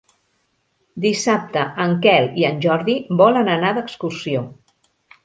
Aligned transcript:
Dissabte 1.03 1.65
en 1.85 1.93
Quel 2.05 2.29
i 2.45 2.45
en 2.49 2.57
Jordi 2.65 2.95
volen 3.21 3.53
anar 3.57 3.75
d'excursió. 3.79 4.43